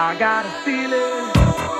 I 0.00 0.16
got 0.16 0.46
a 0.46 0.50
feeling. 0.64 1.77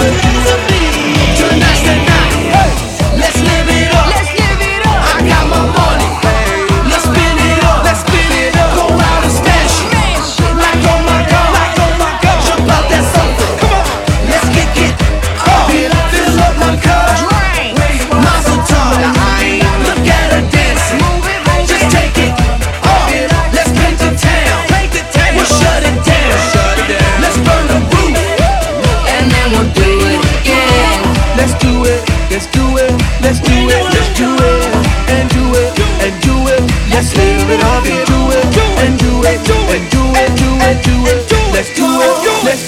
Tonight, 0.00 1.80
tonight, 1.84 2.32
hey, 2.54 3.18
let's 3.18 3.42
live. 3.42 3.59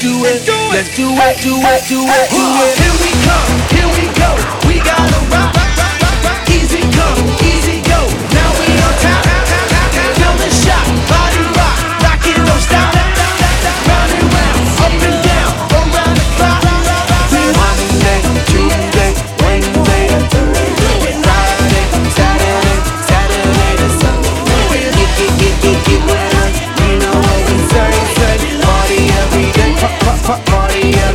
do 0.02 0.24
it. 0.26 0.42
Let's 0.72 0.96
do 0.96 1.06
it, 1.06 1.14
Let's 1.14 1.42
do 1.42 1.54
it, 1.54 1.86
do 1.86 2.02
it, 2.02 2.30
do 2.30 2.42
it. 2.58 2.74
Here 2.82 2.98
we 2.98 3.10
come, 3.22 3.54
here 3.70 3.90
we 3.94 4.04
go. 4.18 4.30
We 4.66 4.80
gotta 4.82 5.30
rock. 5.30 5.61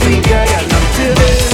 we 0.08 0.22
got, 0.22 0.48
got 0.48 0.70
nothing 0.70 1.16
to 1.16 1.42
do. 1.42 1.47